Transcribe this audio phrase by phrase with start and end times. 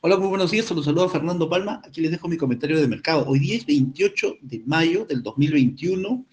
[0.00, 0.70] Hola, muy buenos días.
[0.70, 1.80] Los saludo a Fernando Palma.
[1.84, 3.24] Aquí les dejo mi comentario de mercado.
[3.26, 6.26] Hoy día es 28 de mayo del 2021.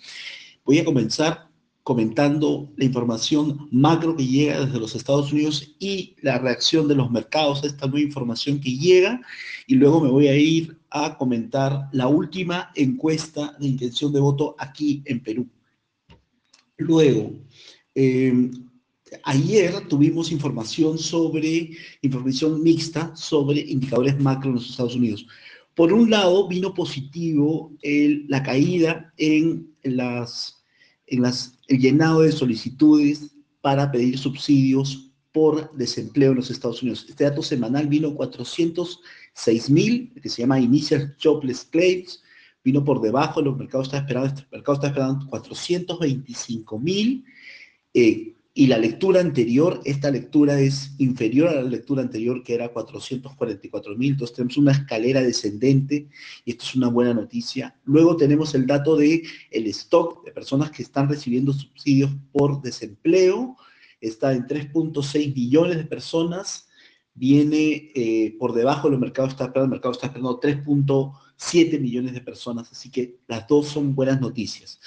[0.65, 1.49] Voy a comenzar
[1.83, 7.11] comentando la información macro que llega desde los Estados Unidos y la reacción de los
[7.11, 9.21] mercados a esta nueva información que llega.
[9.67, 14.55] Y luego me voy a ir a comentar la última encuesta de intención de voto
[14.57, 15.47] aquí en Perú.
[16.77, 17.33] Luego,
[17.93, 18.49] eh,
[19.23, 21.71] ayer tuvimos información sobre,
[22.01, 25.25] información mixta sobre indicadores macro en los Estados Unidos.
[25.75, 30.63] Por un lado, vino positivo la caída en, las,
[31.07, 37.05] en las, el llenado de solicitudes para pedir subsidios por desempleo en los Estados Unidos.
[37.09, 42.21] Este dato semanal vino 406 mil, que se llama Initial Jobless Claims,
[42.63, 47.25] vino por debajo, los mercados está esperando, mercado está esperando 425 mil,
[47.93, 52.69] eh, y la lectura anterior, esta lectura es inferior a la lectura anterior que era
[52.69, 56.07] 444 mil, entonces tenemos una escalera descendente
[56.45, 57.75] y esto es una buena noticia.
[57.85, 63.57] Luego tenemos el dato de el stock de personas que están recibiendo subsidios por desempleo,
[63.99, 66.67] está en 3.6 millones de personas,
[67.15, 72.21] viene eh, por debajo de los mercados, está el mercado está esperando 3.7 millones de
[72.21, 74.79] personas, así que las dos son buenas noticias.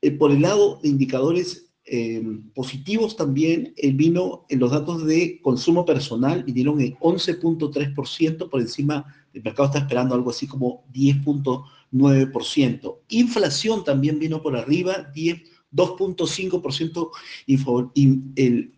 [0.00, 2.22] Eh, por el lado de indicadores eh,
[2.54, 9.04] positivos también el vino en los datos de consumo personal vinieron en 11.3% por encima
[9.32, 12.98] del mercado está esperando algo así como 10.9%.
[13.08, 17.10] Inflación también vino por arriba, 2.5%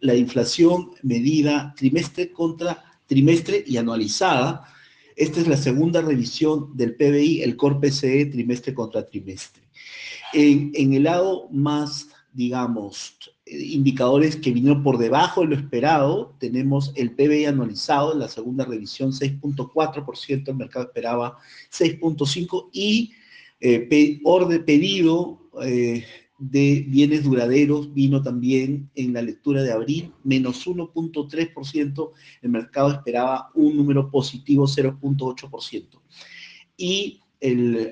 [0.01, 4.65] la inflación medida trimestre contra trimestre y anualizada.
[5.17, 9.65] Esta es la segunda revisión del PBI, el Core PCE trimestre contra trimestre.
[10.33, 13.17] En el lado más digamos,
[13.47, 16.35] indicadores que vinieron por debajo de lo esperado.
[16.39, 21.39] Tenemos el PBI anualizado en la segunda revisión 6.4%, el mercado esperaba
[21.71, 23.13] 6.5% y
[23.61, 26.05] eh, orden pedido eh,
[26.39, 32.11] de bienes duraderos vino también en la lectura de abril, menos 1.3%,
[32.43, 36.01] el mercado esperaba un número positivo 0.8%.
[36.77, 37.21] Y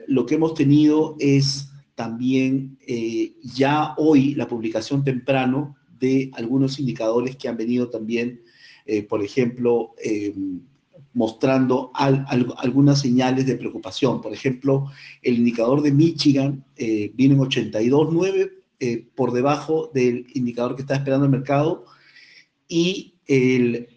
[0.08, 1.69] lo que hemos tenido es
[2.00, 8.40] también eh, ya hoy la publicación temprano de algunos indicadores que han venido también,
[8.86, 10.34] eh, por ejemplo, eh,
[11.12, 14.22] mostrando algunas señales de preocupación.
[14.22, 14.86] Por ejemplo,
[15.20, 18.50] el indicador de Michigan viene en 82.9
[19.14, 21.84] por debajo del indicador que está esperando el mercado
[22.66, 23.12] y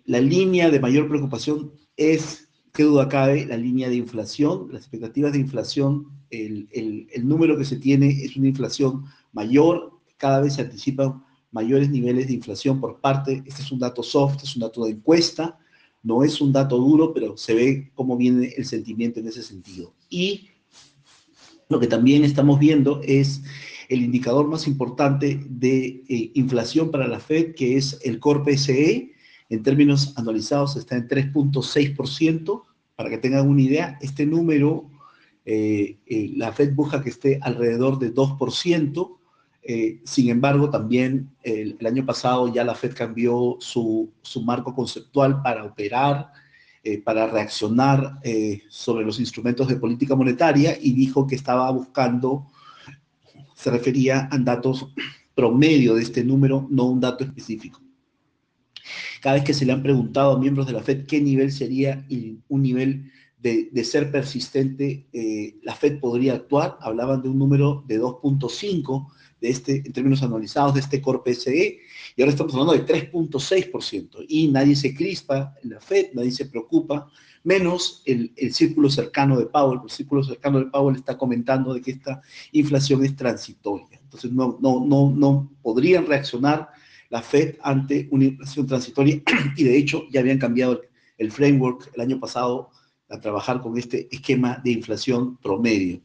[0.05, 4.67] la línea de mayor preocupación es, qué duda cabe, la línea de inflación.
[4.71, 10.55] Las expectativas de inflación el, número que se tiene es una inflación mayor, cada vez
[10.55, 14.61] se anticipan mayores niveles de inflación por parte, este es un dato soft, es un
[14.61, 15.59] dato de encuesta,
[16.01, 19.93] no es un dato duro, pero se ve cómo viene el sentimiento en ese sentido.
[20.09, 20.49] Y
[21.69, 23.41] lo que también estamos viendo es
[23.89, 29.12] el indicador más importante de eh, inflación para la Fed, que es el Core PCE,
[29.53, 32.63] en términos anualizados está en 3.6%,
[32.95, 34.89] para que tengan una idea, este número
[35.45, 39.17] eh, eh, la Fed busca que esté alrededor de 2%,
[39.65, 44.11] eh, sin embargo, también el, año pasado ya la Fed cambió su,
[44.43, 46.31] marco conceptual para operar,
[47.05, 48.19] para reaccionar
[48.67, 52.47] sobre los instrumentos de política monetaria y dijo que estaba buscando,
[53.55, 54.89] se refería a datos
[55.33, 57.82] promedio de este número, no un dato específico.
[59.23, 62.05] Cada vez que se le han preguntado a miembros de la Fed qué nivel sería
[62.49, 66.77] un nivel de, ser persistente, eh, la Fed podría actuar.
[66.81, 69.07] Hablaban de un número de 2.5
[69.39, 71.79] de este, en términos anualizados de este core PCE,
[72.17, 74.25] y ahora estamos hablando de 3.6%.
[74.27, 77.09] Y nadie se crispa en la Fed, nadie se preocupa,
[77.45, 79.79] menos el, círculo cercano de Powell.
[79.85, 84.01] El círculo cercano de Powell está comentando de que esta inflación es transitoria.
[84.03, 86.73] Entonces no, no, no, no podrían reaccionar
[87.13, 89.21] la Fed ante una inflación transitoria
[89.55, 90.81] y de hecho ya habían cambiado
[91.19, 92.71] el framework el año pasado
[93.07, 96.01] a trabajar con este esquema de inflación promedio.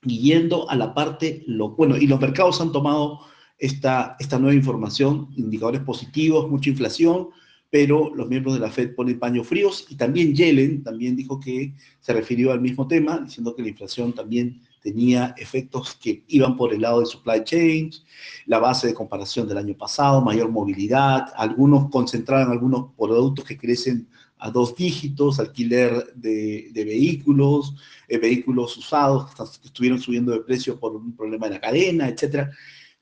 [0.00, 3.20] Y yendo a la parte, lo, bueno, y los mercados han tomado
[3.58, 7.28] esta, esta nueva información, indicadores positivos, mucha inflación,
[7.68, 11.74] pero los miembros de la Fed ponen paños fríos y también Yellen también dijo que
[12.00, 16.74] se refirió al mismo tema, diciendo que la inflación también tenía efectos que iban por
[16.74, 18.04] el lado de supply chains,
[18.44, 24.06] la base de comparación del año pasado, mayor movilidad, algunos concentraron algunos productos que crecen
[24.36, 27.74] a dos dígitos, alquiler de, vehículos,
[28.08, 32.50] eh, vehículos usados que estuvieron subiendo de precio por un problema de la cadena, etcétera.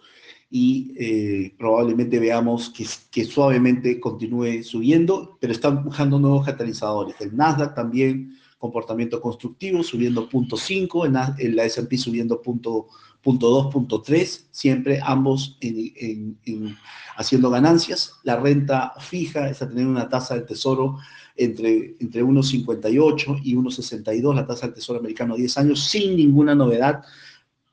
[0.55, 7.19] y eh, probablemente veamos que, que, suavemente continúe subiendo, pero están buscando nuevos catalizadores.
[7.21, 12.85] El Nasdaq también, comportamiento constructivo, subiendo 0.5, el, S&P subiendo 0.2,
[13.25, 16.77] 0.3, siempre ambos en,
[17.17, 18.13] haciendo ganancias.
[18.23, 20.99] La renta fija está teniendo una tasa del tesoro
[21.35, 27.03] entre, entre 1,58 y 1,62, la tasa del tesoro americano 10 años, sin ninguna novedad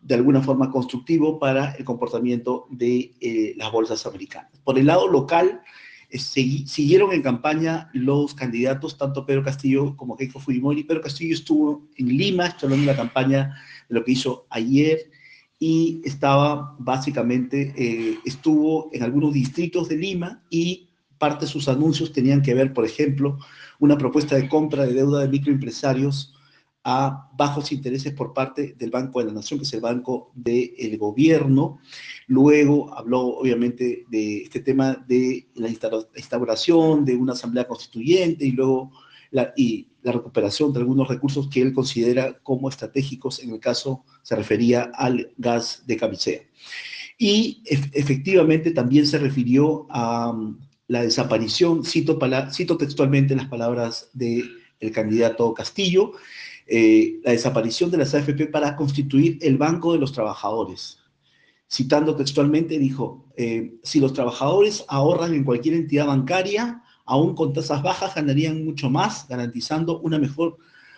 [0.01, 4.51] de alguna forma constructivo para el comportamiento de eh, las bolsas americanas.
[4.63, 5.61] Por el lado local,
[6.09, 10.83] eh, siguieron en campaña los candidatos, tanto Pedro Castillo como Keiko Fujimori.
[10.83, 13.55] Pedro Castillo estuvo en Lima, hablando de la campaña
[13.87, 15.11] de lo que hizo ayer,
[15.59, 22.13] y estaba básicamente, eh, estuvo en algunos distritos de Lima y parte de sus anuncios
[22.13, 23.37] tenían que ver, por ejemplo,
[23.77, 26.33] una propuesta de compra de deuda de microempresarios
[26.83, 30.97] a bajos intereses por parte del Banco de la Nación, que es el banco del
[30.97, 31.79] gobierno.
[32.27, 38.91] Luego habló, obviamente, de este tema de la instauración de una asamblea constituyente y luego
[39.31, 44.05] la, y la recuperación de algunos recursos que él considera como estratégicos, en el caso
[44.23, 46.41] se refería al gas de camisea.
[47.17, 52.17] Y efectivamente también se refirió a um, la desaparición, cito,
[52.51, 54.61] cito textualmente las palabras del
[54.93, 56.13] candidato Castillo,
[56.71, 61.00] eh, la desaparición de las AFP para constituir el Banco de los Trabajadores.
[61.68, 67.81] Citando textualmente, dijo, eh, si los trabajadores ahorran en cualquier entidad bancaria, aún con tasas
[67.81, 70.57] bajas ganarían mucho más, garantizando una mejor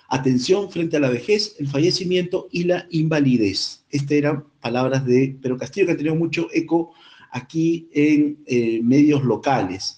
[0.10, 3.86] atención frente a la vejez, el fallecimiento y la invalidez.
[3.92, 6.92] Estas eran palabras de Pedro Castillo, que ha tenido mucho eco
[7.32, 9.98] aquí en eh, medios locales.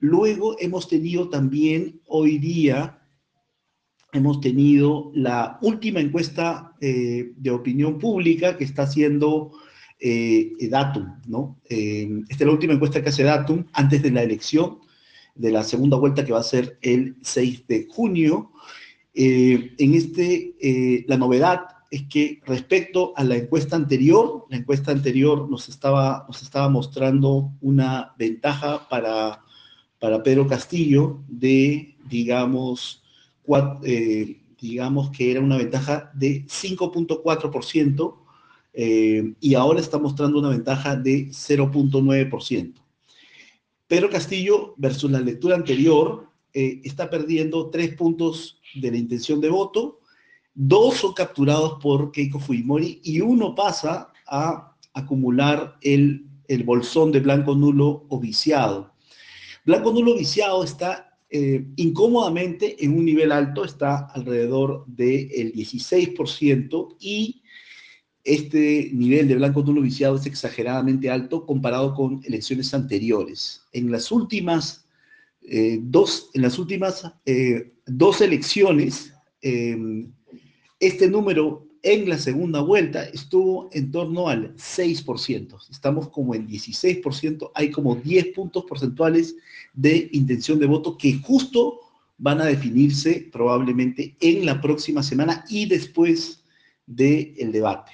[0.00, 2.95] luego hemos tenido también hoy día
[4.16, 9.52] hemos tenido la última encuesta eh, de opinión pública que está haciendo
[10.00, 11.60] eh, Datum, ¿no?
[11.68, 14.78] Eh, esta es la última encuesta que hace Datum antes de la elección
[15.34, 18.52] de la segunda vuelta que va a ser el 6 de junio.
[19.14, 21.60] en este, la novedad
[21.90, 27.52] es que respecto a la encuesta anterior, la encuesta anterior nos estaba, nos estaba mostrando
[27.60, 29.42] una ventaja para,
[29.98, 33.02] para Pedro Castillo de, digamos,
[33.82, 38.16] eh, digamos que era una ventaja de 5.4%
[38.72, 42.74] eh, y ahora está mostrando una ventaja de 0.9%.
[43.86, 49.48] Pedro Castillo, versus la lectura anterior, eh, está perdiendo tres puntos de la intención de
[49.48, 50.00] voto,
[50.54, 57.20] dos son capturados por Keiko Fujimori y uno pasa a acumular el, el bolsón de
[57.20, 58.92] blanco nulo o viciado.
[59.64, 67.42] Blanco nulo viciado está eh, incómodamente en un nivel alto, está alrededor del 16% y
[68.24, 73.60] este nivel de blanco nulo viciado es exageradamente alto comparado con elecciones anteriores.
[73.74, 74.88] En las últimas,
[75.42, 79.12] eh, dos, en las últimas eh, dos elecciones,
[80.80, 85.70] este número en la segunda vuelta estuvo en torno al 6%.
[85.70, 89.36] Estamos como en 16%, hay como 10 puntos porcentuales
[89.72, 91.78] de intención de voto que justo
[92.18, 96.42] van a definirse probablemente en la próxima semana y después
[96.86, 97.92] del debate.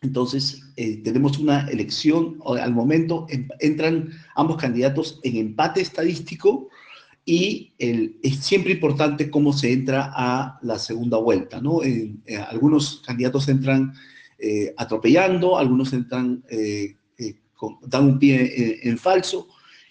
[0.00, 3.26] Entonces, eh, tenemos una elección, al momento
[3.60, 6.70] entran ambos candidatos en empate estadístico,
[7.28, 11.82] y es siempre importante cómo se entra a la segunda vuelta, ¿no?
[11.82, 12.14] Eh,
[12.48, 13.92] algunos candidatos entran
[14.38, 16.94] eh, atropellando, algunos entran, eh,
[17.82, 19.48] dan un pie en falso,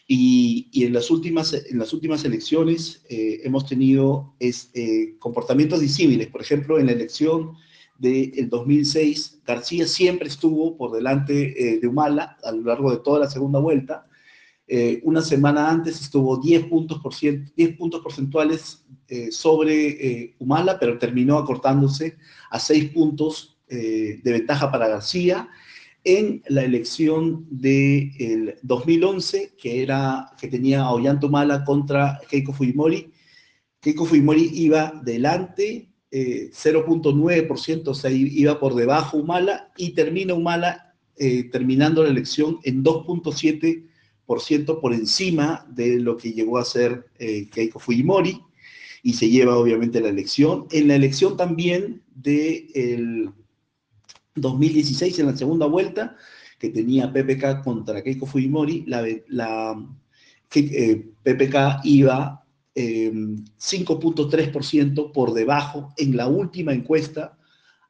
[0.08, 4.72] y, y, en, las últimas, en las últimas elecciones hemos tenido es,
[5.20, 6.28] comportamientos disímiles.
[6.28, 7.54] Por ejemplo, en la elección
[7.98, 13.30] del 2006, García siempre estuvo por delante de Humala a lo largo de toda la
[13.30, 14.08] segunda vuelta,
[14.68, 20.80] eh, una semana antes estuvo 10 puntos, por 10 puntos porcentuales eh, sobre eh, Humala,
[20.80, 22.18] pero terminó acortándose
[22.50, 25.50] a 6 puntos de ventaja para García.
[26.04, 33.12] En la elección del 2011, que, era, que tenía a Ollanta Humala contra Keiko Fujimori,
[33.80, 40.96] Keiko Fujimori iba delante 0.9%, o sea, iba por debajo Humala, y termina Humala
[41.52, 43.84] terminando la elección en 2.7%
[44.26, 48.42] por ciento por encima de lo que llegó a ser eh, Keiko Fujimori
[49.04, 50.66] y se lleva obviamente la elección.
[50.72, 53.30] En la elección también del
[54.36, 56.16] 2016, en la segunda vuelta,
[56.58, 59.76] que tenía PPK contra Keiko Fujimori, la, la
[60.50, 62.44] PPK eh, iba
[62.76, 67.38] 5.3% por debajo en la última encuesta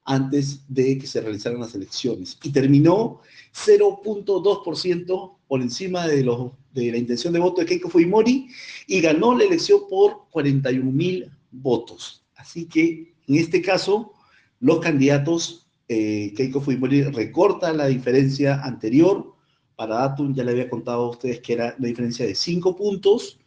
[0.05, 2.38] antes de que se realizaran las elecciones.
[2.43, 3.21] Y terminó
[3.53, 8.47] 0.2% por encima de, los, de la intención de voto de Keiko Fujimori
[8.88, 12.24] y ganó la elección por 41 mil votos.
[12.35, 14.13] Así que en este caso,
[14.59, 19.33] los candidatos, eh, Keiko Fujimori recorta la diferencia anterior.
[19.75, 23.39] Para Datum ya le había contado a ustedes que era una diferencia de 5 puntos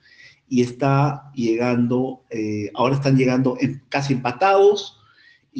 [0.48, 3.56] y está llegando, eh, ahora están llegando
[3.88, 4.97] casi empatados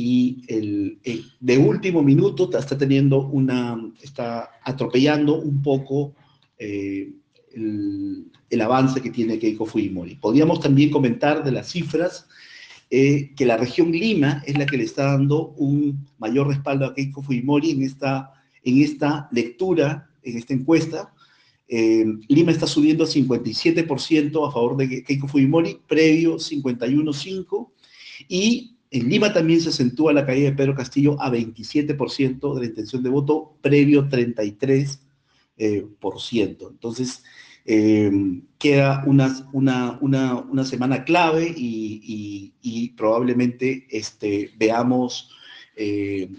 [0.00, 1.00] y el,
[1.40, 6.14] de último minuto está teniendo una, está atropellando un poco
[6.56, 7.10] eh,
[7.52, 10.14] el, avance que tiene Keiko Fujimori.
[10.14, 12.28] Podríamos también comentar de las cifras
[12.90, 16.94] eh, que la región Lima es la que le está dando un mayor respaldo a
[16.94, 21.12] Keiko Fujimori en esta, en esta lectura, en esta encuesta.
[21.66, 27.70] Eh, Lima está subiendo a 57% a favor de Keiko Fujimori, previo 51.5%,
[28.28, 32.66] y en Lima también se acentúa la caída de Pedro Castillo a 27% de la
[32.66, 34.98] intención de voto, previo 33%.
[35.58, 35.86] Eh.
[36.70, 37.22] Entonces,
[37.66, 38.10] eh,
[38.58, 45.30] queda una, una, una, una, semana clave y, probablemente este, veamos,
[45.76, 46.30] eh,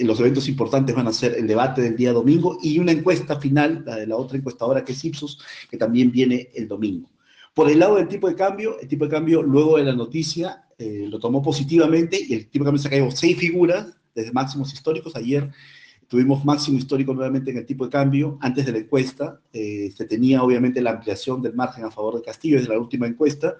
[0.00, 3.84] los eventos importantes van a ser el debate del día domingo y una encuesta final,
[3.86, 5.38] la de la otra encuestadora que es Ipsos,
[5.70, 7.08] que también viene el domingo.
[7.54, 10.64] Por el lado del tipo de cambio, el tipo de cambio luego de la noticia
[10.78, 14.72] lo tomó positivamente y el tipo de cambio se ha caído seis figuras desde máximos
[14.72, 15.14] históricos.
[15.14, 15.50] Ayer
[16.12, 18.36] Tuvimos máximo histórico nuevamente en el tipo de cambio.
[18.42, 22.20] Antes de la encuesta eh, se tenía obviamente la ampliación del margen a favor de
[22.22, 23.56] Castillo desde la última encuesta.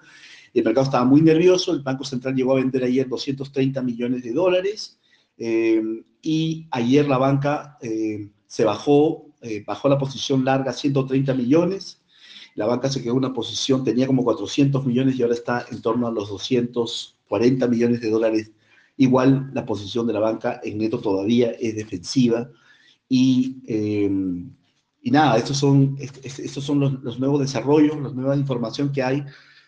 [0.53, 1.71] El mercado estaba muy nervioso.
[1.71, 4.99] El Banco Central llegó a vender ayer 230 millones de dólares.
[5.35, 5.81] Eh,
[6.21, 9.33] y ayer la banca eh, se bajó,
[9.65, 12.02] bajó la posición larga a 130 millones.
[12.55, 15.81] La banca se quedó en una posición, tenía como 400 millones y ahora está en
[15.81, 18.51] torno a los 240 millones de dólares
[18.97, 22.49] Igual la posición de la banca en neto todavía es defensiva.
[23.09, 24.51] Y, em,
[25.01, 29.23] y nada, estos son, estos son los, nuevos desarrollos, la nueva información que hay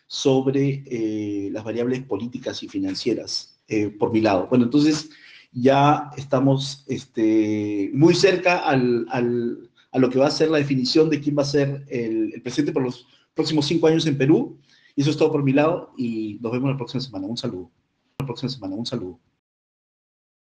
[0.08, 4.48] sobre eh, las variables políticas y financieras eh, por mi lado.
[4.48, 5.10] Bueno, entonces
[5.52, 11.10] ya estamos este, muy cerca al, al, a lo que va a ser la definición
[11.10, 14.60] de quién va a ser el, presidente por los próximos cinco años en Perú.
[14.94, 17.28] Y eso es todo por mi lado y nos vemos la próxima semana.
[17.28, 17.72] Un saludo
[18.20, 18.76] la próxima semana.
[18.76, 19.22] Un saludo.